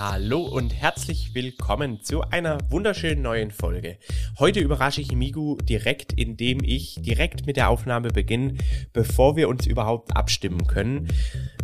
[0.00, 3.98] Hallo und herzlich willkommen zu einer wunderschönen neuen Folge.
[4.38, 8.54] Heute überrasche ich Migu direkt, indem ich direkt mit der Aufnahme beginne,
[8.92, 11.08] bevor wir uns überhaupt abstimmen können.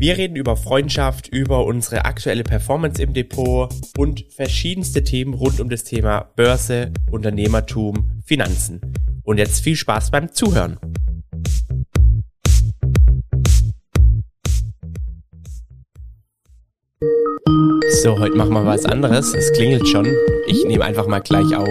[0.00, 5.71] Wir reden über Freundschaft, über unsere aktuelle Performance im Depot und verschiedenste Themen rund um
[5.71, 8.80] das Thema Börse, Unternehmertum, Finanzen.
[9.22, 10.80] Und jetzt viel Spaß beim Zuhören.
[17.46, 19.34] So, heute machen wir was anderes.
[19.34, 20.07] Es klingelt schon.
[20.46, 21.68] Ich nehme einfach mal gleich auf.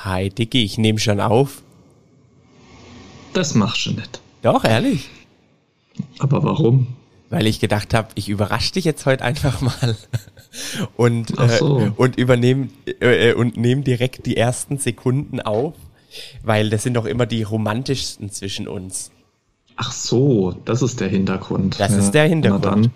[0.00, 1.62] Hi, Dicky, ich nehme schon auf.
[3.32, 4.20] Das machst du nicht.
[4.42, 5.08] Doch, ehrlich.
[6.18, 6.88] Aber warum?
[7.30, 9.96] Weil ich gedacht habe, ich überrasche dich jetzt heute einfach mal
[10.96, 11.80] und, Ach so.
[11.80, 12.68] äh, und übernehme
[13.00, 15.74] äh, und nehme direkt die ersten Sekunden auf,
[16.42, 19.12] weil das sind doch immer die romantischsten zwischen uns.
[19.82, 21.80] Ach so, das ist der Hintergrund.
[21.80, 22.90] Das ist der Hintergrund.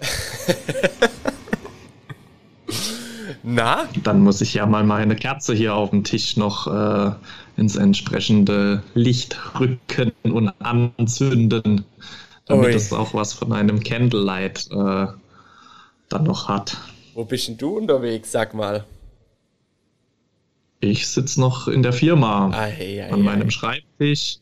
[1.00, 1.28] dann.
[3.42, 3.88] Na?
[4.04, 7.12] Dann muss ich ja mal meine Kerze hier auf dem Tisch noch äh,
[7.58, 11.84] ins entsprechende Licht rücken und anzünden,
[12.46, 12.74] damit Ui.
[12.74, 15.08] es auch was von einem Candlelight äh,
[16.08, 16.78] dann noch hat.
[17.12, 18.86] Wo bist denn du unterwegs, sag mal?
[20.80, 23.50] Ich sitze noch in der Firma Ei, ei, an meinem ei.
[23.50, 24.38] Schreibtisch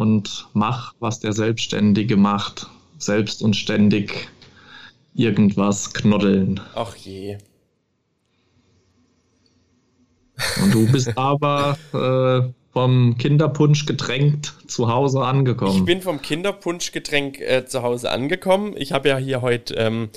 [0.00, 2.68] und mach, was der Selbstständige macht.
[2.96, 4.28] Selbst und ständig
[5.14, 6.58] irgendwas knoddeln.
[6.74, 7.36] Ach je.
[10.62, 15.84] Und du bist aber äh, vom Kinderpunsch getränkt zu Hause Ich angekommen.
[15.84, 18.74] bin vom Kinderpunschgetränk äh, zu Hause angekommen.
[18.78, 20.08] Ich habe ja hier heute, ähm,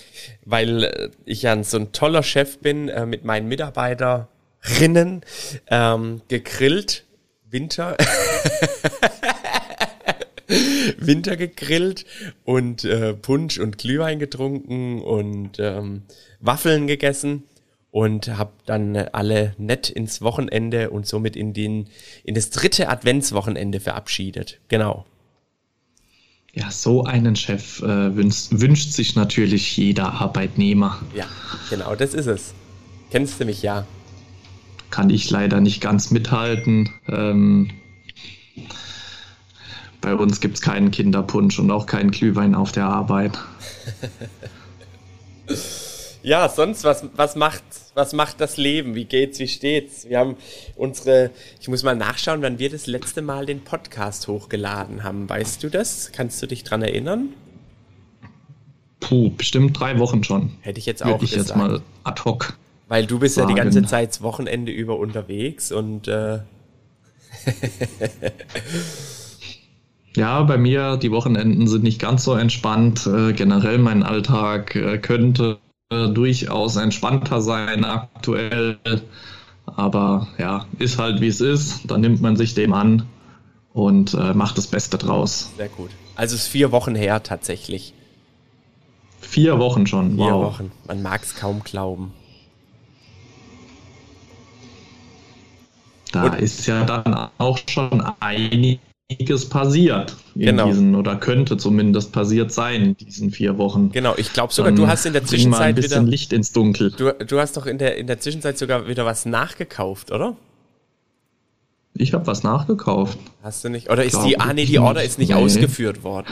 [0.46, 5.22] weil äh, ich ja so ein toller Chef bin, äh, mit meinen Mitarbeiterinnen
[5.68, 7.04] ähm, gegrillt.
[7.50, 7.96] Winter.
[10.98, 12.06] Winter gegrillt
[12.44, 16.04] und äh, Punsch und Glühwein getrunken und ähm,
[16.40, 17.44] Waffeln gegessen
[17.94, 21.88] und habe dann alle nett ins Wochenende und somit in den
[22.24, 24.60] in das dritte Adventswochenende verabschiedet.
[24.68, 25.06] Genau.
[26.54, 31.02] ja, so einen Chef äh, wünscht, wünscht sich natürlich jeder Arbeitnehmer.
[31.16, 31.28] Ja,
[31.70, 32.54] genau, das ist es.
[33.12, 33.86] Kennst du mich ja?
[34.90, 36.90] Kann ich leider nicht ganz mithalten.
[37.08, 37.70] Ähm,
[40.04, 43.40] bei uns gibt es keinen Kinderpunsch und auch keinen Glühwein auf der Arbeit.
[46.26, 47.64] Ja, sonst was was macht
[47.96, 48.96] was macht das Leben?
[48.96, 49.40] Wie geht's?
[49.40, 50.08] Wie steht's?
[50.08, 50.38] Wir haben
[50.78, 55.28] unsere ich muss mal nachschauen, wann wir das letzte Mal den Podcast hochgeladen haben.
[55.28, 56.14] Weißt du das?
[56.14, 57.34] Kannst du dich dran erinnern?
[59.02, 60.52] Puh, bestimmt drei Wochen schon.
[60.62, 61.50] Hätte ich jetzt auch Würde ich gesagt.
[61.50, 62.58] jetzt mal ad hoc.
[62.88, 63.88] Weil du bist ja die ganze sagen.
[63.88, 66.40] Zeit das Wochenende über unterwegs und äh,
[70.16, 73.08] Ja, bei mir, die Wochenenden sind nicht ganz so entspannt.
[73.08, 75.58] Äh, generell mein Alltag äh, könnte
[75.90, 78.78] äh, durchaus entspannter sein aktuell.
[79.66, 81.90] Aber ja, ist halt wie es ist.
[81.90, 83.08] Da nimmt man sich dem an
[83.74, 85.52] und macht das Beste draus.
[85.58, 85.90] sehr gut.
[86.16, 87.94] Also es ist vier Wochen her tatsächlich.
[89.22, 90.12] Vier Wochen schon.
[90.16, 90.44] Vier wow.
[90.54, 90.72] Wochen.
[90.86, 92.14] Man mag es kaum glauben.
[96.12, 98.80] Da Und- ist ja dann auch schon einiges
[99.50, 100.66] passiert in Genau.
[100.68, 103.92] diesen, oder könnte zumindest passiert sein in diesen vier Wochen.
[103.92, 106.12] Genau, ich glaube sogar, Dann du hast in der bring mal ein Zwischenzeit bisschen wieder.
[106.12, 106.92] Licht ins Dunkel.
[106.92, 110.36] Du, du hast doch in der, in der Zwischenzeit sogar wieder was nachgekauft, oder?
[111.96, 113.18] Ich habe was nachgekauft.
[113.44, 113.90] Hast du nicht?
[113.92, 115.36] Oder ist die, ah nee, die Order ist nicht Nee.
[115.36, 116.28] ausgeführt worden.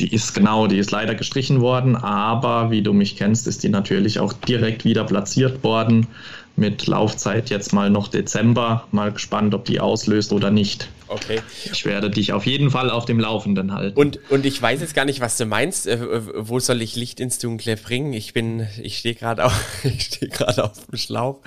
[0.00, 3.68] Die ist genau, die ist leider gestrichen worden, aber wie du mich kennst, ist die
[3.68, 6.06] natürlich auch direkt wieder platziert worden.
[6.58, 8.88] Mit Laufzeit jetzt mal noch Dezember.
[8.90, 10.88] Mal gespannt, ob die auslöst oder nicht.
[11.06, 11.40] Okay.
[11.72, 13.96] Ich werde dich auf jeden Fall auf dem Laufenden halten.
[13.96, 15.86] Und, und ich weiß jetzt gar nicht, was du meinst.
[15.86, 15.98] Äh,
[16.36, 18.12] wo soll ich Licht ins Dunkle bringen?
[18.12, 19.54] Ich bin, ich stehe gerade auf,
[19.84, 21.38] ich stehe gerade auf dem Schlauch.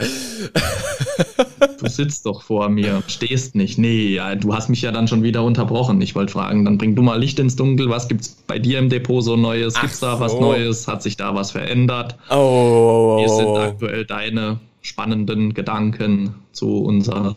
[1.80, 3.78] Du sitzt doch vor mir, stehst nicht.
[3.78, 6.00] Nee, du hast mich ja dann schon wieder unterbrochen.
[6.02, 7.90] Ich wollte fragen, dann bring du mal Licht ins Dunkel.
[7.90, 9.76] Was gibt's bei dir im Depot so Neues?
[9.76, 10.40] Ach Gibt's da was so.
[10.40, 10.88] Neues?
[10.88, 12.16] Hat sich da was verändert?
[12.30, 17.36] Oh, Wie sind aktuell deine spannenden Gedanken zu unserer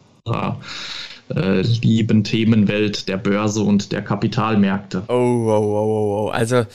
[1.35, 5.05] äh, lieben Themenwelt der Börse und der Kapitalmärkte?
[5.09, 6.29] Oh, oh, oh, oh, oh.
[6.31, 6.67] Also,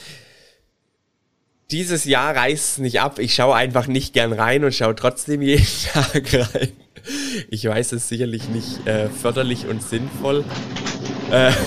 [1.70, 3.18] dieses Jahr reißt es nicht ab.
[3.18, 6.72] Ich schaue einfach nicht gern rein und schaue trotzdem jeden Tag rein.
[7.48, 10.44] Ich weiß, es ist sicherlich nicht äh, förderlich und sinnvoll.
[11.30, 11.52] Äh,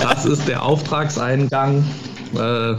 [0.00, 1.84] Das ist der Auftragseingang.
[2.34, 2.74] Äh,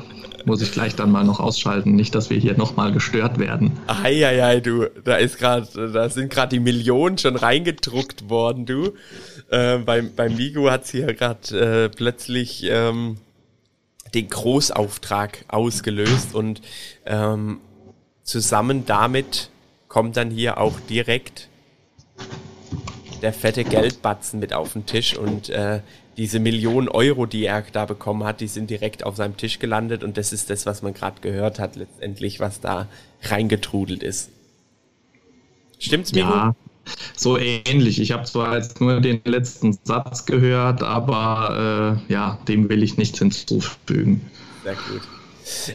[0.46, 3.74] muss ich gleich dann mal noch ausschalten, nicht, dass wir hier nochmal gestört werden.
[3.88, 8.94] Eieiei, du, da ist gerade, da sind gerade die Millionen schon reingedruckt worden, du.
[9.50, 13.18] Äh, beim, beim Migo hat's hier gerade äh, plötzlich ähm,
[14.14, 16.62] den Großauftrag ausgelöst und
[17.06, 17.60] ähm,
[18.24, 19.50] zusammen damit
[19.88, 21.50] kommt dann hier auch direkt
[23.22, 25.82] der fette Geldbatzen mit auf den Tisch und äh,
[26.18, 30.04] diese Millionen Euro, die er da bekommen hat, die sind direkt auf seinem Tisch gelandet
[30.04, 32.88] und das ist das, was man gerade gehört hat, letztendlich, was da
[33.24, 34.30] reingetrudelt ist.
[35.80, 36.30] Stimmt's, Miro?
[36.30, 36.56] Ja,
[37.16, 38.00] so ähnlich.
[38.00, 42.98] Ich habe zwar jetzt nur den letzten Satz gehört, aber äh, ja, dem will ich
[42.98, 44.22] nichts hinzufügen.
[44.64, 45.02] Sehr gut.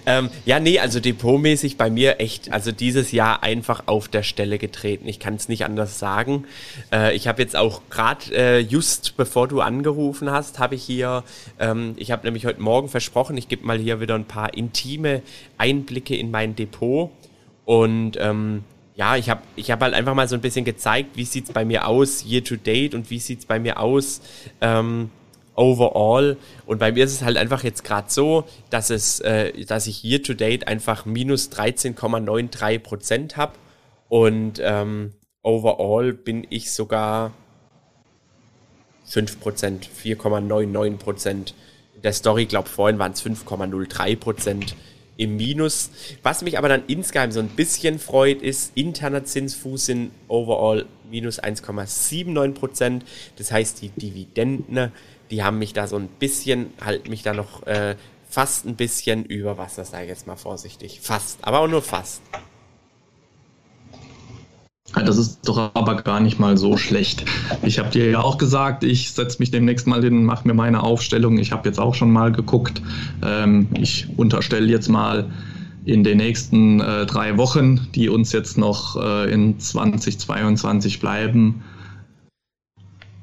[0.06, 4.58] Ähm, ja, nee, also depotmäßig bei mir echt, also dieses Jahr einfach auf der Stelle
[4.58, 5.08] getreten.
[5.08, 6.44] Ich kann es nicht anders sagen.
[6.92, 11.24] Äh, ich habe jetzt auch gerade, äh, just bevor du angerufen hast, habe ich hier,
[11.58, 15.22] ähm, ich habe nämlich heute Morgen versprochen, ich gebe mal hier wieder ein paar intime
[15.58, 17.10] Einblicke in mein Depot.
[17.64, 18.64] Und ähm,
[18.96, 21.64] ja, ich habe ich hab halt einfach mal so ein bisschen gezeigt, wie sieht's bei
[21.64, 24.20] mir aus year to date und wie sieht's bei mir aus
[24.60, 25.10] ähm,
[25.54, 26.36] overall.
[26.66, 30.04] Und bei mir ist es halt einfach jetzt gerade so, dass es, äh, dass ich
[30.04, 33.52] year to date einfach minus 13,93 Prozent habe.
[34.08, 35.12] Und ähm,
[35.42, 37.32] overall bin ich sogar
[39.04, 41.54] 5 Prozent, 4,99 Prozent.
[42.02, 44.76] Der Story, glaube vorhin waren es 5,03 Prozent
[45.16, 45.90] im Minus.
[46.22, 51.42] Was mich aber dann insgeheim so ein bisschen freut, ist interner Zinsfuß in overall minus
[51.42, 53.04] 1,79 Prozent.
[53.36, 54.92] Das heißt, die Dividenden
[55.30, 57.96] die haben mich da so ein bisschen, halt mich da noch äh,
[58.28, 61.00] fast ein bisschen über Wasser, sage ich jetzt mal vorsichtig.
[61.02, 62.22] Fast, aber auch nur fast.
[64.92, 67.24] Das ist doch aber gar nicht mal so schlecht.
[67.62, 70.82] Ich habe dir ja auch gesagt, ich setze mich demnächst mal hin, mache mir meine
[70.82, 71.38] Aufstellung.
[71.38, 72.82] Ich habe jetzt auch schon mal geguckt.
[73.22, 75.30] Ähm, ich unterstelle jetzt mal
[75.84, 81.62] in den nächsten äh, drei Wochen, die uns jetzt noch äh, in 2022 bleiben.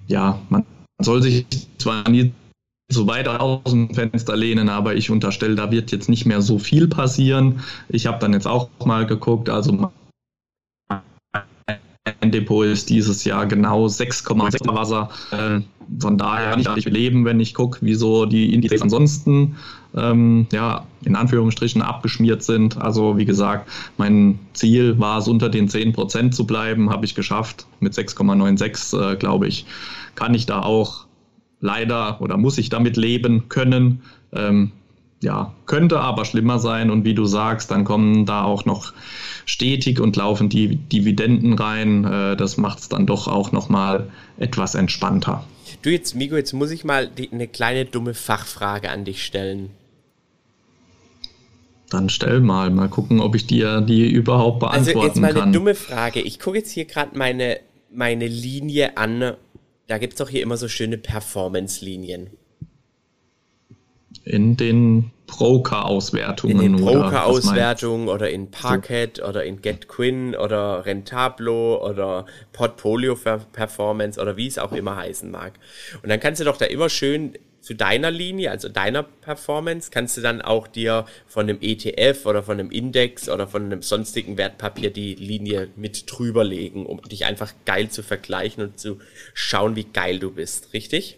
[0.07, 0.65] Ja, man
[1.01, 1.45] soll sich
[1.77, 2.31] zwar nie
[2.89, 6.57] so weit aus dem Fenster lehnen, aber ich unterstelle, da wird jetzt nicht mehr so
[6.57, 7.61] viel passieren.
[7.89, 9.91] Ich habe dann jetzt auch mal geguckt, also
[12.23, 15.09] Depot ist dieses Jahr genau 6,6 Wasser.
[15.31, 15.61] Äh,
[15.99, 19.55] von daher kann ich leben, wenn ich gucke, wieso die Indizes ansonsten
[19.95, 22.77] ähm, ja, in Anführungsstrichen abgeschmiert sind.
[22.77, 27.67] Also wie gesagt, mein Ziel war es, unter den 10% zu bleiben, habe ich geschafft.
[27.79, 29.65] Mit 6,96, äh, glaube ich,
[30.15, 31.05] kann ich da auch
[31.59, 34.01] leider oder muss ich damit leben können.
[34.33, 34.71] Ähm,
[35.21, 36.91] ja, könnte aber schlimmer sein.
[36.91, 38.93] Und wie du sagst, dann kommen da auch noch
[39.47, 42.03] stetig und laufen die Dividenden rein.
[42.03, 45.43] Äh, das macht es dann doch auch nochmal etwas entspannter.
[45.81, 49.71] Du jetzt, Migo, jetzt muss ich mal die, eine kleine dumme Fachfrage an dich stellen.
[51.89, 54.97] Dann stell mal, mal gucken, ob ich dir die überhaupt beantworten kann.
[54.97, 55.53] Also jetzt mal eine kann.
[55.53, 56.19] dumme Frage.
[56.19, 57.59] Ich gucke jetzt hier gerade meine,
[57.91, 59.33] meine Linie an.
[59.87, 62.29] Da gibt es doch hier immer so schöne Performance-Linien
[64.27, 66.61] in den Broker-Auswertungen.
[66.61, 69.25] In den Broker-Auswertungen oder, in Parket so.
[69.25, 75.53] oder in GetQuinn oder Rentablo oder Portfolio Performance oder wie es auch immer heißen mag.
[76.01, 80.15] Und dann kannst du doch da immer schön zu deiner Linie, also deiner Performance, kannst
[80.15, 84.37] du dann auch dir von einem ETF oder von einem Index oder von einem sonstigen
[84.37, 88.99] Wertpapier die Linie mit drüber legen, um dich einfach geil zu vergleichen und zu
[89.33, 91.17] schauen, wie geil du bist, richtig?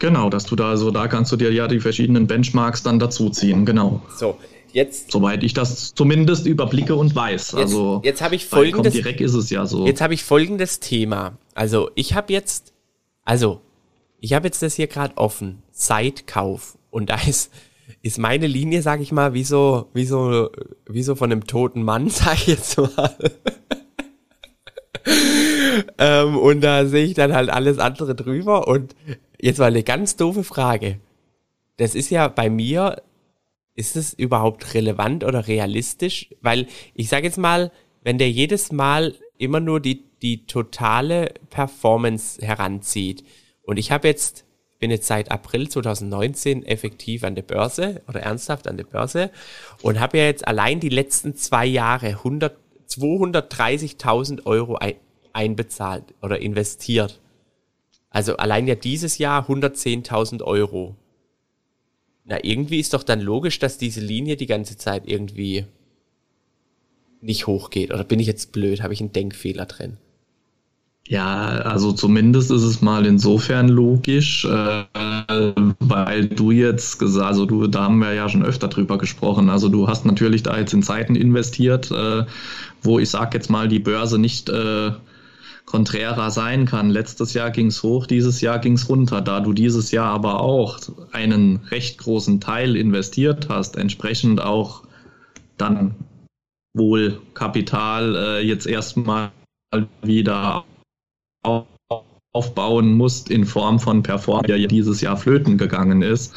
[0.00, 3.66] Genau, dass du da, also da kannst du dir ja die verschiedenen Benchmarks dann dazuziehen,
[3.66, 4.02] genau.
[4.16, 4.38] So,
[4.72, 5.12] jetzt.
[5.12, 7.52] Soweit ich das zumindest überblicke und weiß.
[7.52, 8.94] Jetzt, also jetzt habe ich folgendes.
[8.94, 9.86] Direkt ist es ja so.
[9.86, 11.38] Jetzt habe ich folgendes Thema.
[11.54, 12.72] Also ich habe jetzt,
[13.24, 13.60] also
[14.20, 17.50] ich habe jetzt das hier gerade offen, Zeitkauf und da ist
[18.02, 20.50] ist meine Linie, sag ich mal, wie so, wie so,
[20.88, 23.16] wie so von einem toten Mann, sag ich jetzt mal.
[25.98, 28.94] ähm, und da sehe ich dann halt alles andere drüber und
[29.42, 31.00] Jetzt mal eine ganz doofe Frage.
[31.78, 33.02] Das ist ja bei mir,
[33.74, 36.28] ist es überhaupt relevant oder realistisch?
[36.42, 42.44] Weil ich sage jetzt mal, wenn der jedes Mal immer nur die, die totale Performance
[42.44, 43.24] heranzieht
[43.62, 44.44] und ich habe jetzt,
[44.78, 49.30] bin jetzt seit April 2019 effektiv an der Börse oder ernsthaft an der Börse
[49.80, 52.58] und habe ja jetzt allein die letzten zwei Jahre 100,
[52.90, 54.96] 230.000 Euro ein,
[55.32, 57.20] einbezahlt oder investiert.
[58.10, 60.96] Also allein ja dieses Jahr 110.000 Euro.
[62.24, 65.64] Na, irgendwie ist doch dann logisch, dass diese Linie die ganze Zeit irgendwie
[67.20, 67.92] nicht hochgeht.
[67.92, 68.82] Oder bin ich jetzt blöd?
[68.82, 69.96] Habe ich einen Denkfehler drin?
[71.06, 74.84] Ja, also zumindest ist es mal insofern logisch, äh,
[75.80, 79.50] weil du jetzt gesagt, also du, da haben wir ja schon öfter drüber gesprochen.
[79.50, 82.24] Also du hast natürlich da jetzt in Zeiten investiert, äh,
[82.82, 84.92] wo ich sag jetzt mal die Börse nicht äh,
[85.70, 86.90] konträrer sein kann.
[86.90, 89.20] Letztes Jahr ging es hoch, dieses Jahr ging es runter.
[89.20, 90.80] Da du dieses Jahr aber auch
[91.12, 94.82] einen recht großen Teil investiert hast, entsprechend auch
[95.56, 95.94] dann
[96.74, 99.30] wohl Kapital äh, jetzt erstmal
[100.02, 100.64] wieder
[102.32, 106.34] aufbauen musst in Form von Performance, der dieses Jahr flöten gegangen ist.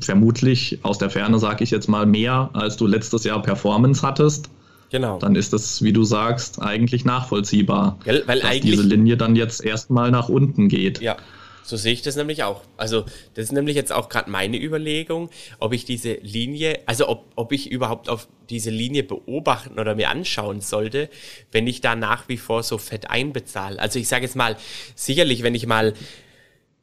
[0.00, 4.50] Vermutlich aus der Ferne sage ich jetzt mal mehr, als du letztes Jahr Performance hattest.
[4.92, 5.18] Genau.
[5.18, 8.22] Dann ist das, wie du sagst, eigentlich nachvollziehbar, Gell?
[8.26, 11.00] Weil dass eigentlich, diese Linie dann jetzt erstmal nach unten geht.
[11.00, 11.16] Ja,
[11.62, 12.60] so sehe ich das nämlich auch.
[12.76, 17.24] Also das ist nämlich jetzt auch gerade meine Überlegung, ob ich diese Linie, also ob,
[17.36, 21.08] ob ich überhaupt auf diese Linie beobachten oder mir anschauen sollte,
[21.52, 23.78] wenn ich da nach wie vor so fett einbezahle.
[23.78, 24.56] Also ich sage jetzt mal,
[24.94, 25.94] sicherlich, wenn ich mal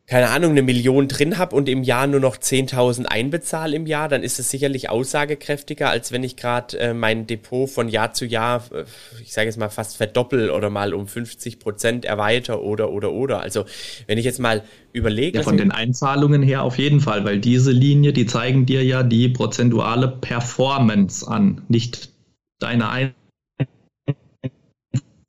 [0.10, 4.10] keine Ahnung, eine Million drin habe und im Jahr nur noch 10.000 einbezahle im Jahr,
[4.10, 8.26] dann ist es sicherlich aussagekräftiger, als wenn ich gerade äh, mein Depot von Jahr zu
[8.26, 8.86] Jahr, äh,
[9.22, 13.42] ich sage jetzt mal fast verdoppel oder mal um 50 Prozent erweitere oder, oder, oder.
[13.42, 13.66] Also
[14.08, 14.64] wenn ich jetzt mal
[14.94, 15.38] überlege...
[15.38, 19.04] Ja, von den Einzahlungen her auf jeden Fall, weil diese Linie, die zeigen dir ja
[19.04, 22.10] die prozentuale Performance an, nicht
[22.58, 23.14] deine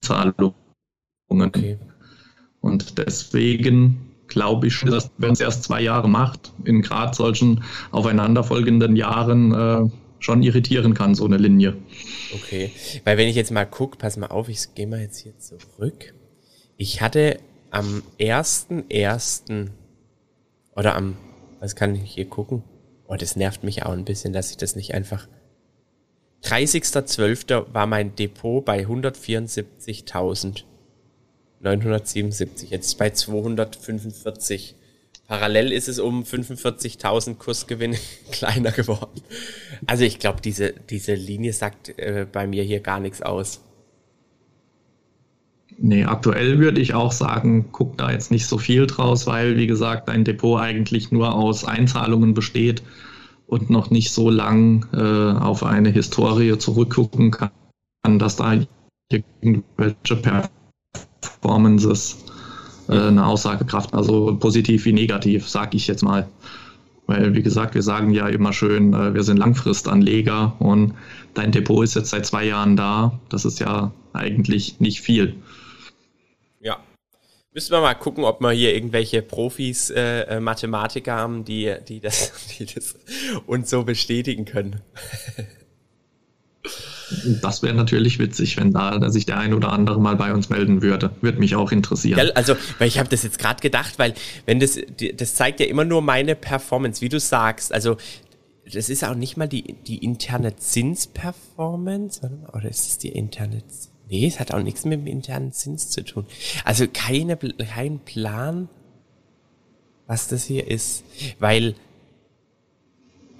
[0.03, 0.55] Einzahlungen.
[1.29, 1.79] Okay.
[2.63, 8.97] Und deswegen glaube ich, dass wenn es erst zwei Jahre macht, in gerade solchen aufeinanderfolgenden
[8.97, 11.77] Jahren äh, schon irritieren kann, so eine Linie.
[12.35, 12.71] Okay,
[13.05, 16.15] weil wenn ich jetzt mal gucke, pass mal auf, ich gehe mal jetzt hier zurück.
[16.77, 17.39] Ich hatte
[17.71, 19.69] am 1.1.
[20.75, 21.17] oder am,
[21.61, 22.63] was kann ich hier gucken?
[23.07, 25.29] Oh, das nervt mich auch ein bisschen, dass ich das nicht einfach...
[26.45, 27.75] 30.12.
[27.75, 30.65] war mein Depot bei 174.000.
[31.61, 34.75] 977, jetzt bei 245.
[35.29, 37.97] Parallel ist es um 45.000 Kursgewinne
[38.33, 39.21] kleiner geworden.
[39.87, 43.61] Also ich glaube, diese, diese Linie sagt äh, bei mir hier gar nichts aus.
[45.79, 49.67] Nee, aktuell würde ich auch sagen, guck da jetzt nicht so viel draus, weil, wie
[49.67, 52.83] gesagt, dein Depot eigentlich nur aus Einzahlungen besteht
[53.47, 58.61] und noch nicht so lang äh, auf eine Historie zurückgucken kann, dass da
[59.11, 60.60] irgendwelche Performance
[61.21, 62.19] Performances
[62.89, 66.29] äh, eine Aussagekraft, also positiv wie negativ, sage ich jetzt mal.
[67.07, 70.95] Weil, wie gesagt, wir sagen ja immer schön, äh, wir sind Langfristanleger und
[71.35, 73.19] dein Depot ist jetzt seit zwei Jahren da.
[73.29, 75.35] Das ist ja eigentlich nicht viel.
[76.61, 76.79] Ja.
[77.53, 82.00] Müssen wir mal gucken, ob wir hier irgendwelche Profis, äh, äh Mathematiker haben, die, die,
[82.00, 82.97] das, die das
[83.47, 84.81] uns so bestätigen können.
[87.43, 90.83] Das wäre natürlich witzig, wenn da sich der ein oder andere mal bei uns melden
[90.83, 91.11] würde.
[91.21, 92.19] Würde mich auch interessieren.
[92.19, 94.14] Ja, also, weil ich habe das jetzt gerade gedacht, weil
[94.47, 94.79] wenn das,
[95.14, 97.73] das zeigt ja immer nur meine Performance, wie du sagst.
[97.73, 97.97] Also
[98.73, 102.21] das ist auch nicht mal die, die interne Zinsperformance,
[102.52, 103.62] oder ist es die interne
[104.11, 106.26] Nee, es hat auch nichts mit dem internen Zins zu tun.
[106.64, 108.69] Also keine, kein Plan,
[110.09, 111.05] was das hier ist.
[111.38, 111.76] Weil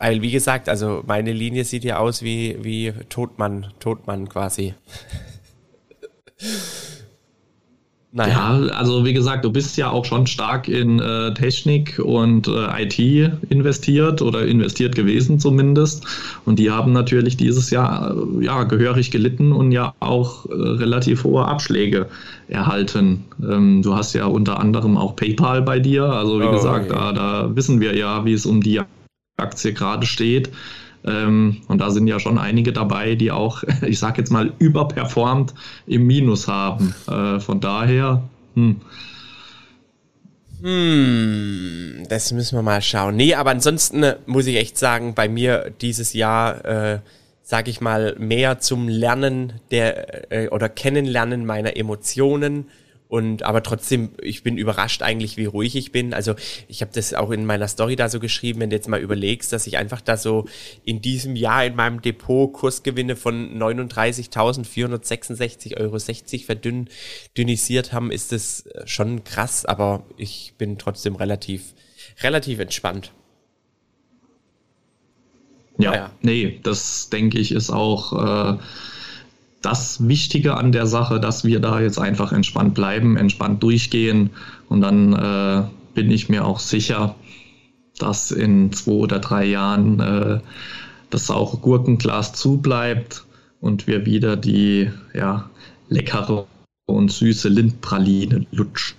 [0.01, 4.75] weil, wie gesagt, also meine Linie sieht ja aus wie, wie Todmann, Todmann quasi.
[8.13, 8.59] Naja.
[8.59, 12.83] Ja, also wie gesagt, du bist ja auch schon stark in äh, Technik und äh,
[12.83, 12.99] IT
[13.51, 16.05] investiert oder investiert gewesen zumindest.
[16.45, 21.23] Und die haben natürlich dieses Jahr äh, ja gehörig gelitten und ja auch äh, relativ
[21.23, 22.09] hohe Abschläge
[22.49, 23.27] erhalten.
[23.41, 26.07] Ähm, du hast ja unter anderem auch PayPal bei dir.
[26.07, 26.99] Also wie oh, gesagt, okay.
[26.99, 28.81] da, da wissen wir ja, wie es um die
[29.41, 30.51] Aktie gerade steht.
[31.05, 35.55] Ähm, und da sind ja schon einige dabei, die auch, ich sag jetzt mal, überperformt
[35.87, 36.95] im Minus haben.
[37.09, 38.23] Äh, von daher,
[38.55, 38.77] hm.
[40.63, 43.17] Hm, das müssen wir mal schauen.
[43.17, 46.99] Nee, aber ansonsten äh, muss ich echt sagen, bei mir dieses Jahr, äh,
[47.43, 52.67] sag ich mal, mehr zum Lernen der äh, oder Kennenlernen meiner Emotionen
[53.11, 56.15] und aber trotzdem, ich bin überrascht eigentlich, wie ruhig ich bin.
[56.15, 56.37] Also
[56.69, 59.53] ich habe das auch in meiner Story da so geschrieben, wenn du jetzt mal überlegst,
[59.53, 60.47] dass ich einfach da so
[60.85, 69.25] in diesem Jahr in meinem Depot Kursgewinne von 39.466,60 Euro verdünnisiert haben, ist das schon
[69.25, 71.75] krass, aber ich bin trotzdem relativ,
[72.23, 73.11] relativ entspannt.
[75.79, 76.13] Ja, ja.
[76.23, 78.55] nee, das denke ich ist auch.
[78.55, 78.59] Äh
[79.63, 84.31] das Wichtige an der Sache, dass wir da jetzt einfach entspannt bleiben, entspannt durchgehen
[84.69, 87.15] und dann äh, bin ich mir auch sicher,
[87.99, 90.41] dass in zwei oder drei Jahren äh,
[91.11, 93.25] das auch Gurkenglas zubleibt
[93.61, 95.51] und wir wieder die ja,
[95.89, 96.47] leckere
[96.87, 98.97] und süße Lindpraline lutschen.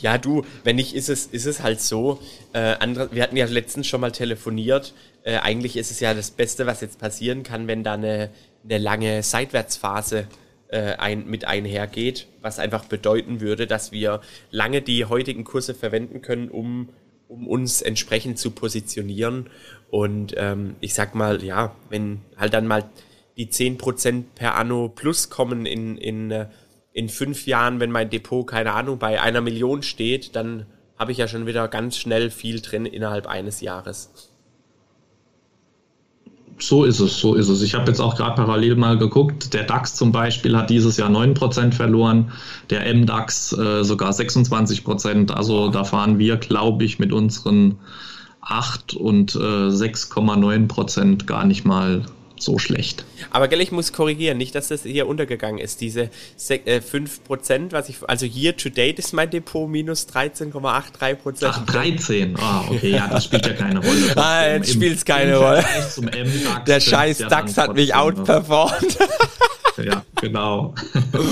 [0.00, 2.20] Ja, du, wenn nicht, ist es, ist es halt so.
[2.52, 4.92] Äh, andere, wir hatten ja letztens schon mal telefoniert.
[5.22, 8.30] Äh, eigentlich ist es ja das Beste, was jetzt passieren kann, wenn da eine,
[8.68, 10.26] eine lange Seitwärtsphase
[10.68, 14.20] äh, ein, mit einhergeht, was einfach bedeuten würde, dass wir
[14.50, 16.90] lange die heutigen Kurse verwenden können, um,
[17.28, 19.48] um uns entsprechend zu positionieren.
[19.90, 22.90] Und ähm, ich sag mal, ja, wenn halt dann mal
[23.36, 26.46] die 10% per Anno plus kommen in, in, äh,
[26.92, 30.66] in fünf Jahren, wenn mein Depot, keine Ahnung, bei einer Million steht, dann
[30.98, 34.32] habe ich ja schon wieder ganz schnell viel drin innerhalb eines Jahres.
[36.58, 37.60] So ist es, so ist es.
[37.62, 39.52] Ich habe jetzt auch gerade parallel mal geguckt.
[39.52, 42.32] Der DAX zum Beispiel hat dieses Jahr 9% verloren,
[42.70, 45.30] der MDAX äh, sogar 26%.
[45.32, 47.78] Also da fahren wir, glaube ich, mit unseren
[48.40, 52.06] 8 und äh, 6,9% gar nicht mal
[52.38, 53.04] so schlecht.
[53.30, 55.80] Aber gell, ich muss korrigieren, nicht, dass das hier untergegangen ist.
[55.80, 61.44] Diese 5%, äh, was ich, also hier to date ist mein Depot minus 13,83%.
[61.44, 64.16] Ach, 13, ah, oh, okay, ja, das spielt ja keine Rolle.
[64.16, 65.64] ah, jetzt spielt es keine Rolle.
[66.66, 68.98] Der scheiß DAX hat mich outperformt.
[69.82, 70.74] ja, genau.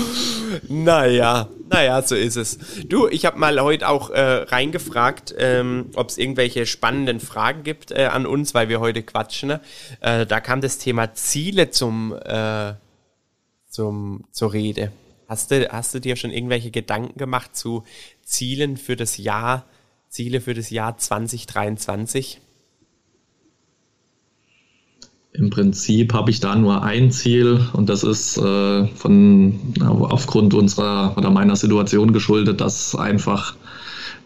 [0.67, 2.59] naja, naja, so ist es.
[2.87, 7.91] Du, ich habe mal heute auch äh, reingefragt, ähm, ob es irgendwelche spannenden Fragen gibt
[7.91, 9.49] äh, an uns, weil wir heute quatschen.
[9.49, 9.61] Ne?
[10.01, 12.73] Äh, da kam das Thema Ziele zum, äh,
[13.67, 14.91] zum, zur Rede.
[15.27, 17.83] Hast du, hast du dir schon irgendwelche Gedanken gemacht zu
[18.23, 19.65] Zielen für das Jahr,
[20.09, 22.41] Ziele für das Jahr 2023?
[25.37, 31.17] Im Prinzip habe ich da nur ein Ziel und das ist äh, von aufgrund unserer
[31.17, 33.55] oder meiner Situation geschuldet, dass einfach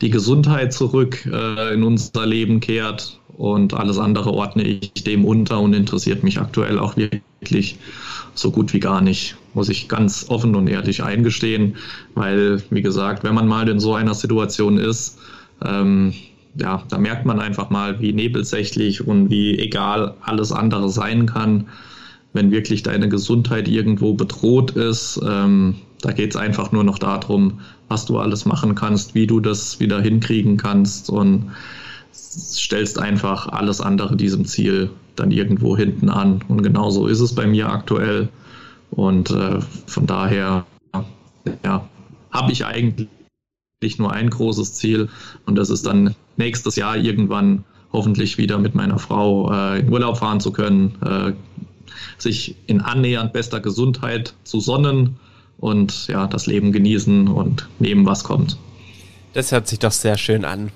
[0.02, 5.60] die Gesundheit zurück äh, in unser Leben kehrt und alles andere ordne ich dem unter
[5.60, 7.78] und interessiert mich aktuell auch wirklich
[8.36, 11.76] so gut wie gar nicht, muss ich ganz offen und ehrlich eingestehen,
[12.16, 15.18] weil wie gesagt, wenn man mal in so einer Situation ist,
[15.66, 16.14] ähm,
[16.60, 21.68] ja, da merkt man einfach mal, wie nebelsächlich und wie egal alles andere sein kann,
[22.34, 25.20] wenn wirklich deine Gesundheit irgendwo bedroht ist.
[25.28, 29.40] Ähm, da geht es einfach nur noch darum, was du alles machen kannst, wie du
[29.40, 31.52] das wieder hinkriegen kannst und
[32.14, 36.42] stellst einfach alles andere diesem Ziel dann irgendwo hinten an.
[36.48, 38.30] Und genauso ist es bei mir aktuell.
[38.92, 40.66] Und äh, von daher,
[41.64, 41.88] ja,
[42.32, 43.08] habe ich eigentlich
[43.98, 45.08] nur ein großes Ziel
[45.46, 47.64] und das ist dann nächstes Jahr irgendwann
[47.94, 51.32] hoffentlich wieder mit meiner Frau äh, in Urlaub fahren zu können, äh,
[52.18, 55.18] sich in annähernd bester Gesundheit zu sonnen
[55.60, 58.58] und ja, das Leben genießen und nehmen, was kommt.
[59.32, 60.72] Das hört sich doch sehr schön an.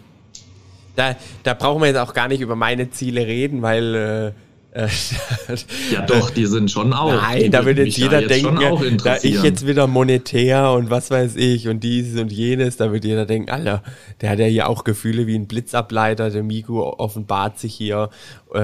[0.96, 4.53] Da, da brauchen wir jetzt auch gar nicht über meine Ziele reden, weil äh,
[5.92, 7.14] ja, doch, die sind schon auch.
[7.14, 11.36] Nein, da würde jetzt jeder jetzt denken, da ich jetzt wieder monetär und was weiß
[11.36, 13.84] ich und dieses und jenes, da würde jeder denken, Alter,
[14.22, 18.10] der hat ja hier auch Gefühle wie ein Blitzableiter, der Migu offenbart sich hier
[18.54, 18.60] äh,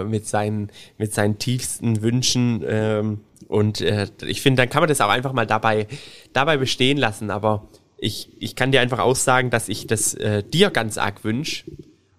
[0.00, 4.88] äh, mit, seinen, mit seinen tiefsten Wünschen ähm, und äh, ich finde, dann kann man
[4.88, 5.86] das auch einfach mal dabei,
[6.34, 7.66] dabei bestehen lassen, aber
[7.96, 11.64] ich, ich kann dir einfach aussagen, dass ich das äh, dir ganz arg wünsche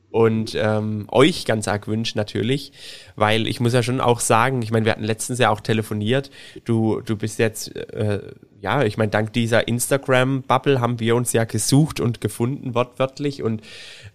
[0.10, 2.72] und ähm, euch ganz arg wünsche natürlich,
[3.16, 6.32] weil ich muss ja schon auch sagen, ich meine, wir hatten letztens ja auch telefoniert,
[6.64, 8.22] du, du bist jetzt, äh,
[8.62, 13.62] ja, ich meine, dank dieser Instagram-Bubble haben wir uns ja gesucht und gefunden, wortwörtlich und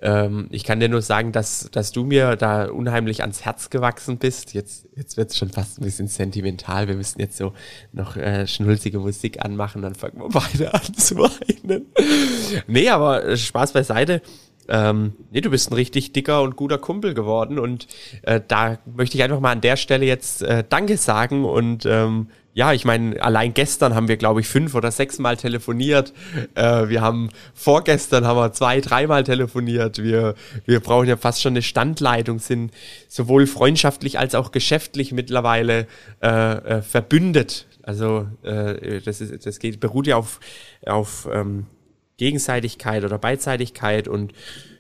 [0.00, 4.16] ähm, ich kann dir nur sagen, dass, dass du mir da unheimlich ans Herz gewachsen
[4.16, 4.54] bist.
[4.54, 7.52] Jetzt, jetzt wird es schon fast ein bisschen sentimental, wir müssen jetzt so
[7.92, 11.86] noch äh, schnulzige Musik anmachen, dann fangen wir beide an zu weinen.
[12.66, 14.22] nee, aber Spaß beiseite
[14.68, 17.86] ähm, nee, du bist ein richtig dicker und guter Kumpel geworden und
[18.22, 22.28] äh, da möchte ich einfach mal an der Stelle jetzt äh, Danke sagen und ähm,
[22.54, 26.12] ja, ich meine, allein gestern haben wir, glaube ich, fünf oder sechs Mal telefoniert.
[26.54, 30.02] Äh, wir haben vorgestern haben wir zwei, dreimal telefoniert.
[30.02, 30.34] Wir,
[30.66, 32.72] wir brauchen ja fast schon eine Standleitung, sind
[33.08, 35.86] sowohl freundschaftlich als auch geschäftlich mittlerweile
[36.22, 37.66] äh, äh, verbündet.
[37.82, 40.38] Also äh, das, ist, das geht, beruht ja auf,
[40.86, 41.66] auf ähm,
[42.22, 44.32] Gegenseitigkeit oder Beidseitigkeit und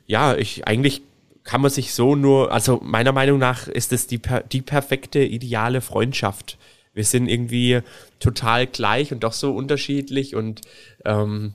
[0.06, 1.02] ja, ich eigentlich
[1.44, 4.20] kann man sich so nur, also meiner Meinung nach ist es die,
[4.52, 6.56] die perfekte, ideale Freundschaft.
[6.94, 7.80] Wir sind irgendwie
[8.20, 10.60] total gleich und doch so unterschiedlich und
[11.04, 11.54] ähm,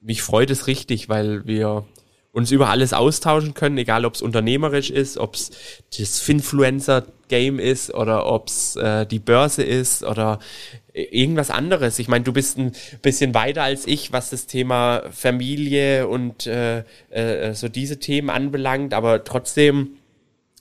[0.00, 1.84] mich freut es richtig, weil wir
[2.34, 5.52] uns über alles austauschen können, egal ob es unternehmerisch ist, ob es
[5.96, 10.40] das Finfluencer-Game ist oder ob es äh, die Börse ist oder
[10.92, 12.00] irgendwas anderes.
[12.00, 16.82] Ich meine, du bist ein bisschen weiter als ich, was das Thema Familie und äh,
[17.10, 19.96] äh, so diese Themen anbelangt, aber trotzdem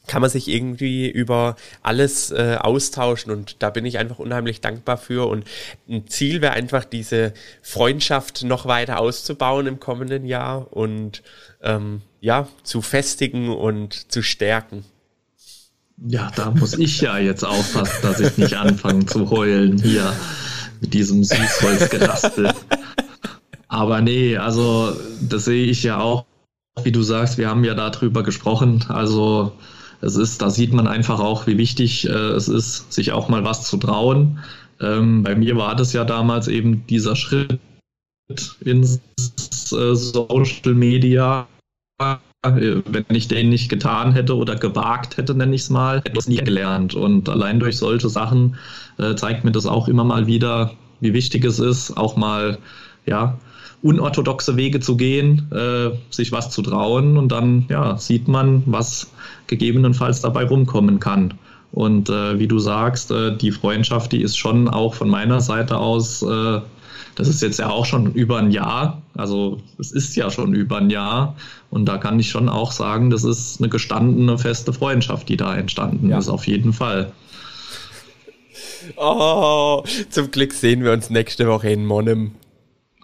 [0.07, 4.97] kann man sich irgendwie über alles äh, austauschen und da bin ich einfach unheimlich dankbar
[4.97, 5.45] für und
[5.87, 11.23] ein Ziel wäre einfach diese Freundschaft noch weiter auszubauen im kommenden Jahr und
[11.61, 14.83] ähm, ja zu festigen und zu stärken.
[16.05, 20.13] Ja, da muss ich ja jetzt aufpassen, dass ich nicht anfange zu heulen hier
[20.81, 22.51] mit diesem Süßholzgerastel.
[23.67, 26.25] Aber nee, also das sehe ich ja auch,
[26.83, 28.85] wie du sagst, wir haben ja darüber gesprochen.
[28.89, 29.53] Also
[30.03, 33.43] es ist, da sieht man einfach auch, wie wichtig äh, es ist, sich auch mal
[33.43, 34.39] was zu trauen.
[34.81, 37.59] Ähm, bei mir war das ja damals eben dieser Schritt
[38.61, 38.99] ins
[39.71, 41.47] äh, Social Media.
[42.45, 46.19] Wenn ich den nicht getan hätte oder gewagt hätte, nenne ich es mal, hätte ich
[46.19, 46.93] es nie gelernt.
[46.93, 48.57] Und allein durch solche Sachen
[48.97, 52.57] äh, zeigt mir das auch immer mal wieder, wie wichtig es ist, auch mal,
[53.05, 53.37] ja,
[53.83, 59.11] unorthodoxe Wege zu gehen, äh, sich was zu trauen und dann ja, sieht man, was
[59.47, 61.33] gegebenenfalls dabei rumkommen kann.
[61.73, 65.77] Und äh, wie du sagst, äh, die Freundschaft, die ist schon auch von meiner Seite
[65.77, 66.61] aus, äh,
[67.15, 70.77] das ist jetzt ja auch schon über ein Jahr, also es ist ja schon über
[70.77, 71.35] ein Jahr
[71.69, 75.55] und da kann ich schon auch sagen, das ist eine gestandene, feste Freundschaft, die da
[75.55, 76.17] entstanden ja.
[76.17, 77.11] ist, auf jeden Fall.
[78.95, 82.35] Oh, zum Glück sehen wir uns nächste Woche in Monnem.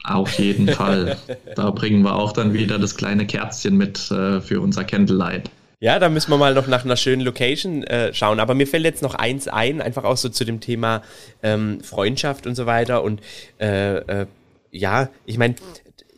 [0.03, 1.17] Auf jeden Fall.
[1.55, 5.49] Da bringen wir auch dann wieder das kleine Kerzchen mit äh, für unser Candlelight.
[5.81, 8.39] Ja, da müssen wir mal noch nach einer schönen Location äh, schauen.
[8.39, 11.01] Aber mir fällt jetzt noch eins ein, einfach auch so zu dem Thema
[11.41, 13.03] ähm, Freundschaft und so weiter.
[13.03, 13.21] Und
[13.59, 14.25] äh, äh,
[14.71, 15.55] ja, ich meine,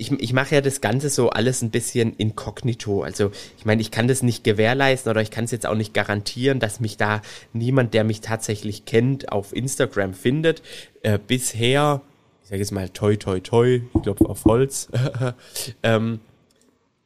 [0.02, 3.04] ich, ich mache ja das Ganze so alles ein bisschen inkognito.
[3.04, 5.94] Also ich meine, ich kann das nicht gewährleisten oder ich kann es jetzt auch nicht
[5.94, 7.22] garantieren, dass mich da
[7.54, 10.62] niemand, der mich tatsächlich kennt, auf Instagram findet.
[11.04, 12.02] Äh, bisher
[12.52, 14.90] sage jetzt mal toi toi toi, ich glaube auf Holz.
[15.84, 16.20] ähm,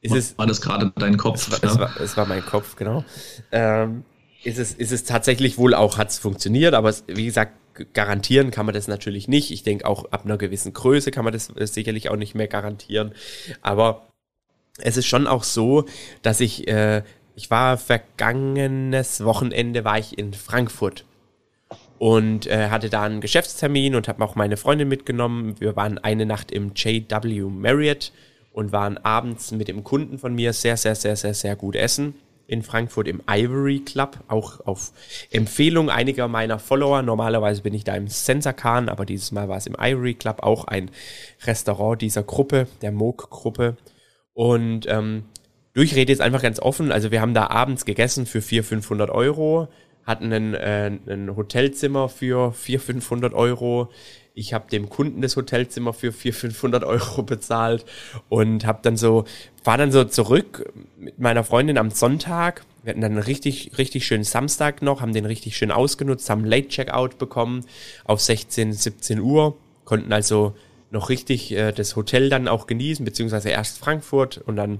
[0.02, 1.48] ist es, war das gerade dein Kopf?
[1.48, 3.06] Es war, es, war, es war, mein Kopf, genau.
[3.52, 4.04] Ähm,
[4.44, 7.54] ist, es, ist es tatsächlich wohl auch, hat es funktioniert, aber es, wie gesagt,
[7.94, 9.52] garantieren kann man das natürlich nicht.
[9.52, 13.14] Ich denke auch ab einer gewissen Größe kann man das sicherlich auch nicht mehr garantieren.
[13.62, 14.08] Aber
[14.78, 15.86] es ist schon auch so,
[16.22, 17.04] dass ich, äh,
[17.36, 21.06] ich war vergangenes Wochenende war ich in Frankfurt
[21.98, 25.56] und äh, hatte da einen Geschäftstermin und habe auch meine Freundin mitgenommen.
[25.60, 28.12] Wir waren eine Nacht im JW Marriott
[28.52, 32.16] und waren abends mit dem Kunden von mir sehr, sehr, sehr, sehr, sehr gut essen
[32.48, 34.92] in Frankfurt im Ivory Club, auch auf
[35.32, 37.02] Empfehlung einiger meiner Follower.
[37.02, 40.66] Normalerweise bin ich da im Sensakan, aber dieses Mal war es im Ivory Club, auch
[40.66, 40.92] ein
[41.46, 43.78] Restaurant dieser Gruppe, der Moog-Gruppe.
[44.34, 45.24] Und ähm,
[45.74, 46.92] durchrede jetzt einfach ganz offen.
[46.92, 49.68] Also wir haben da abends gegessen für 400, 500 Euro
[50.06, 53.90] hatten ein, äh, ein Hotelzimmer für 400, 500 Euro.
[54.38, 57.86] Ich habe dem Kunden das Hotelzimmer für 400, 500 Euro bezahlt
[58.28, 59.24] und habe dann so,
[59.64, 62.66] war dann so zurück mit meiner Freundin am Sonntag.
[62.84, 66.44] Wir hatten dann einen richtig, richtig schönen Samstag noch, haben den richtig schön ausgenutzt, haben
[66.44, 67.66] Late Checkout bekommen
[68.04, 70.54] auf 16, 17 Uhr, konnten also
[70.92, 74.80] noch richtig äh, das Hotel dann auch genießen, beziehungsweise erst Frankfurt und dann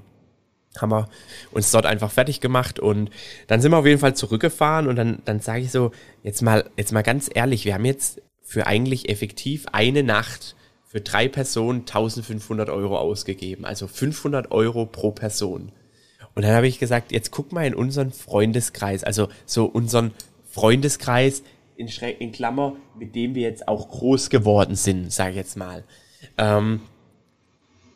[0.78, 1.08] haben wir
[1.52, 3.10] uns dort einfach fertig gemacht und
[3.48, 5.92] dann sind wir auf jeden Fall zurückgefahren und dann, dann sage ich so,
[6.24, 10.56] jetzt mal, jetzt mal ganz ehrlich, wir haben jetzt für eigentlich effektiv eine Nacht
[10.86, 15.74] für drei Personen 1500 Euro ausgegeben, also 500 Euro pro Person.
[16.36, 20.12] Und dann habe ich gesagt, jetzt guck mal in unseren Freundeskreis, also so unseren
[20.46, 21.44] Freundeskreis
[21.76, 25.58] in, Schre in Klammer, mit dem wir jetzt auch groß geworden sind, sage ich jetzt
[25.58, 25.84] mal.
[26.38, 26.82] Ähm,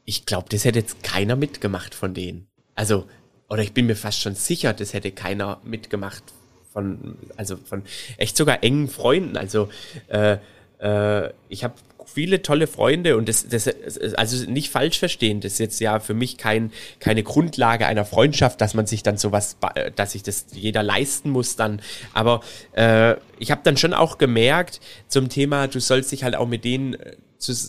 [0.03, 2.47] ich glaube, das hätte jetzt keiner mitgemacht von denen.
[2.75, 3.05] Also,
[3.49, 6.23] oder ich bin mir fast schon sicher, das hätte keiner mitgemacht
[6.71, 7.83] von, also von
[8.17, 9.37] echt sogar engen Freunden.
[9.37, 9.69] Also
[10.07, 10.37] äh,
[10.79, 13.67] äh, ich habe viele tolle Freunde und das, das
[14.15, 18.61] also nicht falsch verstehen, das ist jetzt ja für mich kein, keine Grundlage einer Freundschaft,
[18.61, 19.57] dass man sich dann sowas,
[19.95, 21.81] dass sich das jeder leisten muss dann.
[22.13, 22.41] Aber
[22.73, 26.63] äh, ich habe dann schon auch gemerkt zum Thema, du sollst dich halt auch mit
[26.63, 27.15] denen, äh,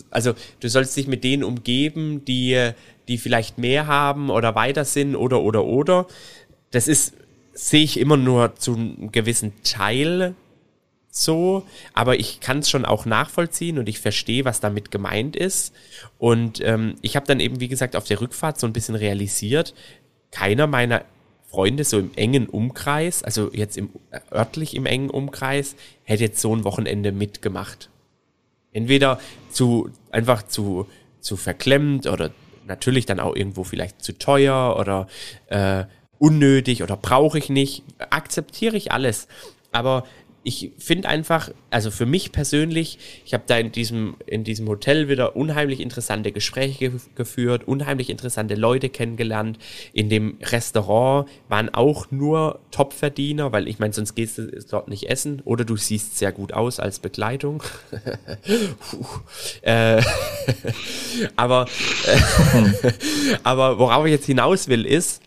[0.09, 2.73] also du sollst dich mit denen umgeben, die
[3.07, 6.07] die vielleicht mehr haben oder weiter sind oder oder oder.
[6.71, 7.13] Das ist,
[7.53, 10.35] sehe ich immer nur zu einem gewissen Teil
[11.13, 15.73] so, aber ich kann es schon auch nachvollziehen und ich verstehe, was damit gemeint ist.
[16.17, 19.73] Und ähm, ich habe dann eben, wie gesagt, auf der Rückfahrt so ein bisschen realisiert,
[20.31, 21.03] keiner meiner
[21.49, 26.39] Freunde so im engen Umkreis, also jetzt im äh, örtlich im engen Umkreis, hätte jetzt
[26.39, 27.89] so ein Wochenende mitgemacht.
[28.71, 30.87] Entweder zu einfach zu
[31.19, 32.31] zu verklemmt oder
[32.65, 35.07] natürlich dann auch irgendwo vielleicht zu teuer oder
[35.47, 35.83] äh,
[36.21, 39.27] unnötig oder brauche ich nicht, akzeptiere ich alles.
[39.71, 40.03] Aber
[40.43, 45.07] ich finde einfach, also für mich persönlich, ich habe da in diesem, in diesem Hotel
[45.07, 49.57] wieder unheimlich interessante Gespräche ge geführt, unheimlich interessante Leute kennengelernt.
[49.93, 55.09] In dem Restaurant waren auch nur Topverdiener, weil ich meine, sonst gehst du dort nicht
[55.09, 57.63] essen oder du siehst sehr gut aus als Begleitung.
[59.61, 60.01] äh,
[61.35, 61.67] aber,
[63.43, 65.21] aber worauf ich jetzt hinaus will, ist,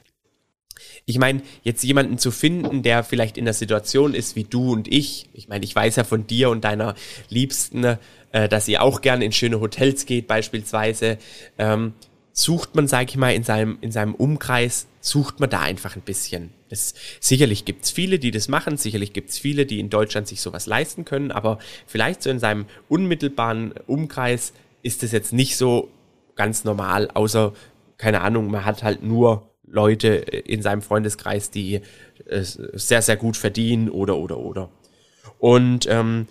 [1.07, 4.89] ich meine, jetzt jemanden zu finden, der vielleicht in der Situation ist wie du und
[4.89, 5.29] ich.
[5.35, 6.95] Ich meine, ich weiß ja von dir und deiner
[7.29, 7.85] Liebsten,
[8.33, 11.19] äh, dass ihr auch gerne in schöne Hotels geht, beispielsweise.
[11.59, 11.93] Ähm,
[12.33, 16.03] sucht man, sag ich mal, in seinem, in seinem Umkreis, sucht man da einfach ein
[16.03, 16.51] bisschen.
[16.69, 20.67] Das, sicherlich gibt's viele, die das machen, sicherlich gibt's viele, die in Deutschland sich sowas
[20.67, 25.91] leisten können, aber vielleicht so in seinem unmittelbaren Umkreis ist das jetzt nicht so
[26.35, 27.53] ganz normal, außer,
[27.99, 31.81] keine Ahnung, man hat halt nur Leute in seinem Freundeskreis, die
[32.27, 34.71] es sehr, sehr gut verdienen oder, oder, oder.
[35.39, 36.27] Und ähm,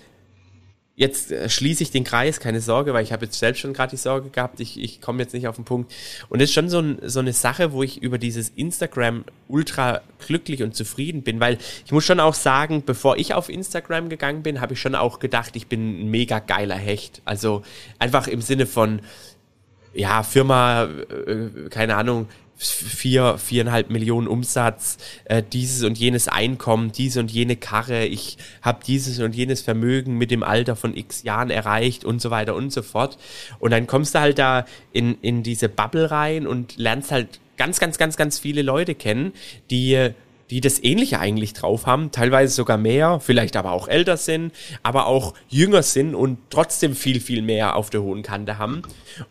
[0.95, 3.91] jetzt äh, schließe ich den Kreis, keine Sorge, weil ich habe jetzt selbst schon gerade
[3.91, 5.91] die Sorge gehabt, ich, ich komme jetzt nicht auf den Punkt.
[6.29, 10.01] Und das ist schon so, ein, so eine Sache, wo ich über dieses Instagram ultra
[10.25, 14.43] glücklich und zufrieden bin, weil ich muss schon auch sagen, bevor ich auf Instagram gegangen
[14.43, 17.21] bin, habe ich schon auch gedacht, ich bin ein mega geiler Hecht.
[17.25, 17.63] Also
[17.99, 19.01] einfach im Sinne von,
[19.93, 22.27] ja, Firma, äh, keine Ahnung,
[22.71, 28.83] vier, viereinhalb Millionen Umsatz, äh, dieses und jenes Einkommen, diese und jene Karre, ich habe
[28.85, 32.71] dieses und jenes Vermögen mit dem Alter von x Jahren erreicht und so weiter und
[32.71, 33.17] so fort.
[33.59, 37.79] Und dann kommst du halt da in, in diese Bubble rein und lernst halt ganz,
[37.79, 39.33] ganz, ganz, ganz viele Leute kennen,
[39.69, 40.13] die
[40.49, 45.07] die das Ähnliche eigentlich drauf haben, teilweise sogar mehr, vielleicht aber auch älter sind, aber
[45.07, 48.83] auch jünger sind und trotzdem viel, viel mehr auf der hohen Kante haben.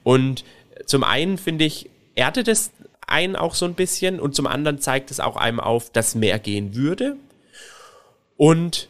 [0.03, 0.45] Und
[0.85, 2.73] zum einen finde ich, erdet es
[3.12, 6.38] einen auch so ein bisschen und zum anderen zeigt es auch einem auf, dass mehr
[6.38, 7.16] gehen würde.
[8.37, 8.88] Und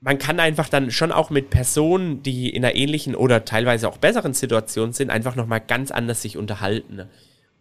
[0.00, 3.96] man kann einfach dann schon auch mit Personen, die in einer ähnlichen oder teilweise auch
[3.96, 7.08] besseren Situation sind, einfach nochmal ganz anders sich unterhalten.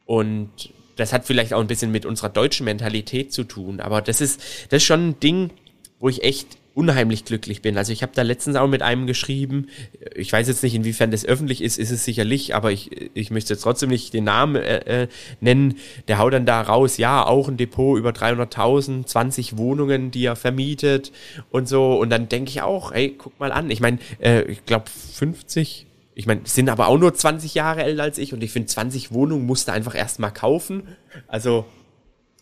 [0.05, 0.51] Und
[0.95, 3.79] das hat vielleicht auch ein bisschen mit unserer deutschen Mentalität zu tun.
[3.79, 5.51] Aber das ist, das ist schon ein Ding,
[5.99, 7.77] wo ich echt unheimlich glücklich bin.
[7.77, 9.67] Also ich habe da letztens auch mit einem geschrieben,
[10.13, 13.53] ich weiß jetzt nicht, inwiefern das öffentlich ist, ist es sicherlich, aber ich, ich möchte
[13.53, 15.07] jetzt trotzdem nicht den Namen äh, äh,
[15.39, 15.75] nennen.
[16.09, 20.35] Der haut dann da raus, ja, auch ein Depot über 300.000, 20 Wohnungen, die er
[20.35, 21.13] vermietet
[21.49, 21.97] und so.
[21.97, 23.71] Und dann denke ich auch, ey, guck mal an.
[23.71, 28.03] Ich meine, äh, ich glaube 50, ich meine, sind aber auch nur 20 Jahre älter
[28.03, 30.83] als ich und ich finde, 20 Wohnungen musste einfach erstmal kaufen.
[31.27, 31.65] Also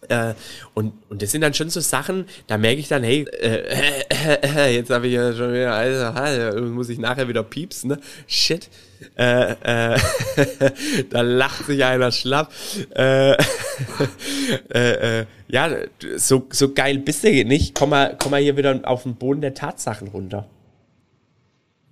[0.10, 0.34] äh,
[0.74, 3.64] und, und das sind dann schon so Sachen, da merke ich dann, hey, äh,
[4.10, 8.00] äh, äh, jetzt habe ich ja schon wieder, also, muss ich nachher wieder piepsen, ne?
[8.28, 8.70] Shit.
[9.18, 10.00] Äh, äh,
[11.10, 12.52] da lacht sich einer schlapp.
[12.96, 13.34] Äh,
[14.74, 15.70] äh, äh, ja,
[16.16, 17.76] so, so geil bist du nicht.
[17.76, 20.48] Komm mal, komm mal hier wieder auf den Boden der Tatsachen runter.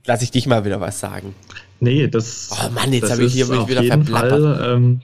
[0.06, 1.36] Lass ich dich mal wieder was sagen.
[1.80, 2.50] Nee, das.
[2.52, 4.41] Oh Mann, jetzt habe ich hier mich wieder verplappert.
[4.41, 5.02] Fall, ähm,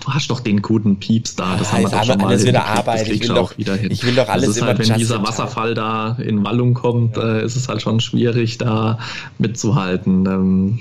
[0.00, 2.46] Du hast doch den guten Pieps da, das ja, haben wir doch schon mal alles
[2.46, 3.08] wieder Arbeit.
[3.08, 3.90] Ich will, doch, wieder hin.
[3.90, 7.16] ich will doch alles das ist immer halt, Wenn dieser Wasserfall da in Wallung kommt,
[7.16, 7.38] ja.
[7.38, 8.98] äh, ist es halt schon schwierig, da
[9.38, 10.26] mitzuhalten.
[10.26, 10.78] Ähm,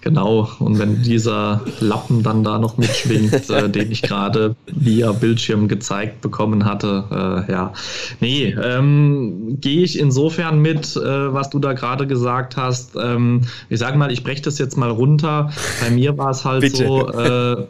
[0.00, 5.68] genau, und wenn dieser Lappen dann da noch mitschwingt, äh, den ich gerade via Bildschirm
[5.68, 7.72] gezeigt bekommen hatte, äh, ja.
[8.20, 12.96] Nee, ähm, gehe ich insofern mit, äh, was du da gerade gesagt hast.
[12.96, 15.50] Ähm, ich sage mal, ich breche das jetzt mal runter.
[15.82, 16.86] Bei mir war es halt Bitte.
[16.86, 17.66] so, äh,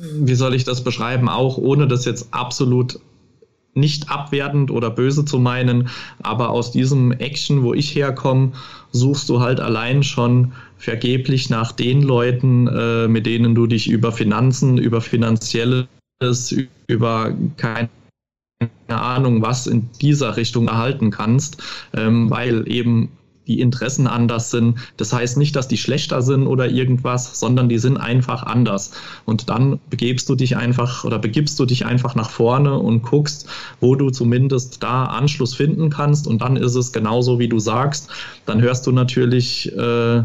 [0.00, 3.00] wie soll ich das beschreiben, auch ohne das jetzt absolut
[3.74, 5.88] nicht abwertend oder böse zu meinen,
[6.22, 8.52] aber aus diesem Action, wo ich herkomme,
[8.90, 14.12] suchst du halt allein schon vergeblich nach den Leuten, äh, mit denen du dich über
[14.12, 15.86] Finanzen, über finanzielles,
[16.88, 17.88] über keine
[18.88, 21.62] Ahnung was in dieser Richtung erhalten kannst,
[21.94, 23.10] ähm, weil eben
[23.48, 24.78] die Interessen anders sind.
[24.98, 28.92] Das heißt nicht, dass die schlechter sind oder irgendwas, sondern die sind einfach anders.
[29.24, 33.48] Und dann begebst du dich einfach oder begibst du dich einfach nach vorne und guckst,
[33.80, 36.26] wo du zumindest da Anschluss finden kannst.
[36.26, 38.10] Und dann ist es genauso, wie du sagst.
[38.44, 40.22] Dann hörst du natürlich, äh,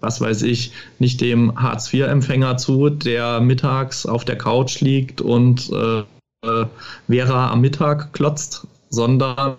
[0.00, 6.00] was weiß ich, nicht dem Hartz-IV-Empfänger zu, der mittags auf der Couch liegt und äh,
[6.46, 6.66] äh
[7.08, 9.56] Vera am Mittag klotzt, sondern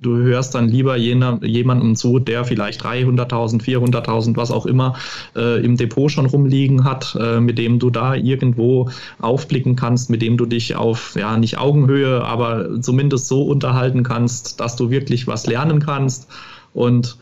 [0.00, 4.96] du hörst dann lieber jener, jemandem zu, der vielleicht 300.000, 400.000, was auch immer
[5.34, 10.22] äh, im Depot schon rumliegen hat, äh, mit dem du da irgendwo aufblicken kannst, mit
[10.22, 15.26] dem du dich auf, ja, nicht Augenhöhe, aber zumindest so unterhalten kannst, dass du wirklich
[15.26, 16.28] was lernen kannst.
[16.72, 17.16] Und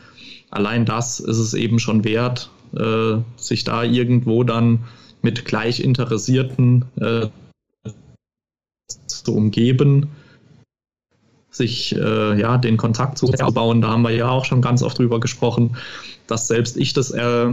[0.50, 4.80] allein das ist es eben schon wert, äh, sich da irgendwo dann
[5.22, 7.28] mit Gleichinteressierten äh,
[9.06, 10.08] zu umgeben
[11.52, 13.82] sich äh, ja den Kontakt zu bauen.
[13.82, 15.76] Da haben wir ja auch schon ganz oft drüber gesprochen,
[16.26, 17.52] dass selbst ich das äh,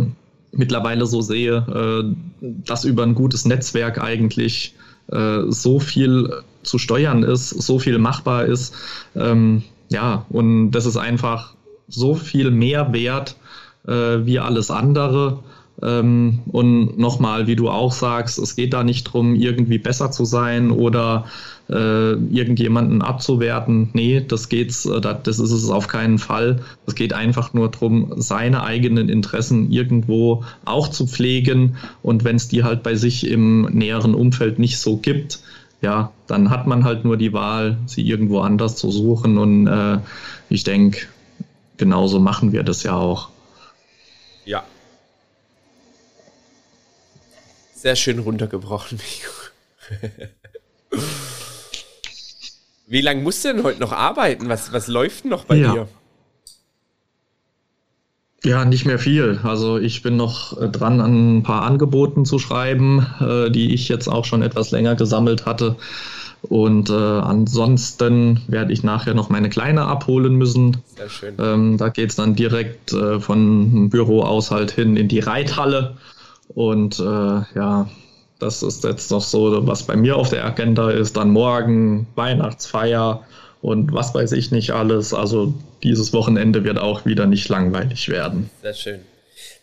[0.52, 4.74] mittlerweile so sehe, äh, dass über ein gutes Netzwerk eigentlich
[5.12, 8.74] äh, so viel zu steuern ist, so viel machbar ist.
[9.16, 11.54] Ähm, ja, und das ist einfach
[11.88, 13.36] so viel mehr wert
[13.88, 15.40] äh, wie alles andere.
[15.82, 20.26] Ähm, und nochmal, wie du auch sagst, es geht da nicht darum, irgendwie besser zu
[20.26, 21.26] sein oder
[21.70, 23.90] äh, irgendjemanden abzuwerten.
[23.94, 26.62] Nee, das geht's, äh, das ist es auf keinen Fall.
[26.86, 31.78] Es geht einfach nur darum, seine eigenen Interessen irgendwo auch zu pflegen.
[32.02, 35.40] Und wenn es die halt bei sich im näheren Umfeld nicht so gibt,
[35.82, 39.38] ja, dann hat man halt nur die Wahl, sie irgendwo anders zu suchen.
[39.38, 40.00] Und äh,
[40.50, 41.08] ich denke,
[41.78, 43.30] genauso machen wir das ja auch.
[44.44, 44.64] Ja,
[47.82, 49.32] sehr schön runtergebrochen, Migo.
[52.88, 54.50] Wie lange musst du denn heute noch arbeiten?
[54.50, 55.74] Was, was läuft denn noch bei ja.
[55.74, 55.88] dir?
[58.44, 59.40] Ja, nicht mehr viel.
[59.44, 63.90] Also ich bin noch äh, dran, an ein paar Angeboten zu schreiben, äh, die ich
[63.90, 65.76] jetzt auch schon etwas länger gesammelt hatte.
[66.42, 70.78] Und äh, ansonsten werde ich nachher noch meine Kleine abholen müssen.
[70.96, 71.36] Sehr schön.
[71.38, 75.98] Ähm, da geht es dann direkt äh, von Büro aus halt hin in die Reithalle.
[76.50, 77.88] Und äh, ja,
[78.40, 81.18] das ist jetzt noch so, was bei mir auf der Agenda ist.
[81.18, 83.24] Dann morgen Weihnachtsfeier
[83.62, 85.14] und was weiß ich nicht alles.
[85.14, 88.50] Also dieses Wochenende wird auch wieder nicht langweilig werden.
[88.62, 89.00] Sehr schön.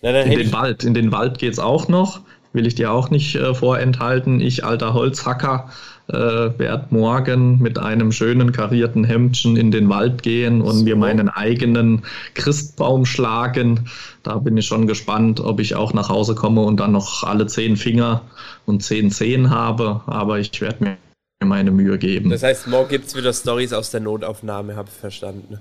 [0.03, 2.21] Na, in den Wald, in den Wald geht's auch noch.
[2.53, 4.41] Will ich dir auch nicht äh, vorenthalten.
[4.41, 5.71] Ich, alter Holzhacker,
[6.09, 10.85] äh, werde morgen mit einem schönen karierten Hemdchen in den Wald gehen und so.
[10.85, 12.03] mir meinen eigenen
[12.35, 13.89] Christbaum schlagen.
[14.23, 17.47] Da bin ich schon gespannt, ob ich auch nach Hause komme und dann noch alle
[17.47, 18.23] zehn Finger
[18.67, 20.03] und zehn Zehen habe.
[20.07, 20.97] Aber ich werde mir
[21.45, 22.31] meine Mühe geben.
[22.31, 25.61] Das heißt, morgen gibt es wieder Stories aus der Notaufnahme, habe ich verstanden.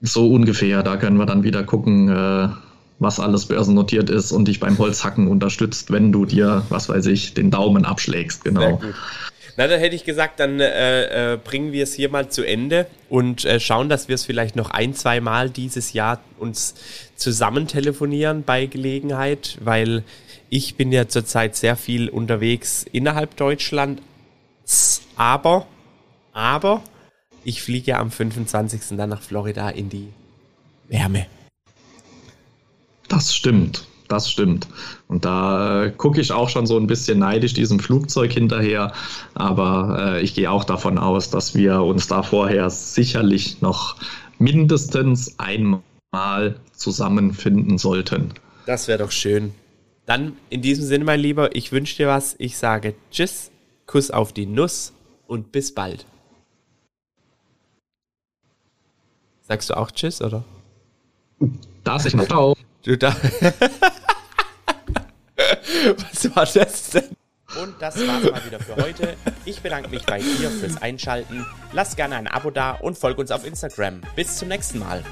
[0.00, 2.48] So ungefähr, da können wir dann wieder gucken, äh,
[2.98, 7.34] was alles börsennotiert ist und dich beim Holzhacken unterstützt, wenn du dir, was weiß ich,
[7.34, 8.44] den Daumen abschlägst.
[8.44, 8.80] Genau.
[9.56, 12.86] Na, dann hätte ich gesagt, dann äh, äh, bringen wir es hier mal zu Ende
[13.08, 16.74] und äh, schauen, dass wir es vielleicht noch ein, zwei Mal dieses Jahr uns
[17.14, 20.02] zusammen telefonieren bei Gelegenheit, weil
[20.50, 24.02] ich bin ja zurzeit sehr viel unterwegs innerhalb Deutschland,
[25.16, 25.66] aber,
[26.32, 26.82] aber
[27.44, 28.96] ich fliege am 25.
[28.96, 30.08] dann nach Florida in die
[30.88, 31.26] Wärme.
[33.08, 34.68] Das stimmt, das stimmt.
[35.08, 38.92] Und da äh, gucke ich auch schon so ein bisschen neidisch diesem Flugzeug hinterher.
[39.34, 43.96] Aber äh, ich gehe auch davon aus, dass wir uns da vorher sicherlich noch
[44.38, 48.32] mindestens einmal zusammenfinden sollten.
[48.66, 49.54] Das wäre doch schön.
[50.06, 52.34] Dann in diesem Sinne, mein Lieber, ich wünsche dir was.
[52.38, 53.50] Ich sage Tschüss,
[53.86, 54.92] Kuss auf die Nuss
[55.26, 56.06] und bis bald.
[59.42, 60.44] Sagst du auch Tschüss, oder?
[61.84, 62.26] Darf ich noch?
[62.26, 62.54] Ciao.
[62.84, 63.16] Du da.
[66.12, 67.16] Was war das denn?
[67.60, 69.16] Und das war's mal wieder für heute.
[69.46, 71.46] Ich bedanke mich bei dir fürs Einschalten.
[71.72, 74.02] Lass gerne ein Abo da und folg uns auf Instagram.
[74.16, 75.02] Bis zum nächsten Mal.